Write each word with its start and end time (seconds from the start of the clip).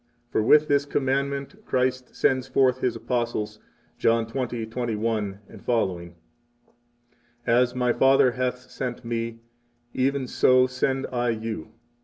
6 0.29 0.31
For 0.31 0.41
with 0.41 0.67
this 0.67 0.85
commandment 0.85 1.63
Christ 1.63 2.15
sends 2.15 2.47
forth 2.47 2.79
His 2.79 2.95
Apostles, 2.95 3.59
John 3.99 4.25
20:21 4.25 4.95
sqq.: 5.47 6.13
As 7.45 7.75
My 7.75 7.93
Father 7.93 8.31
hath 8.31 8.61
sent 8.71 9.05
Me, 9.05 9.41
even 9.93 10.25
so 10.25 10.65
send 10.65 11.05
I 11.11 11.29
you. 11.29 11.73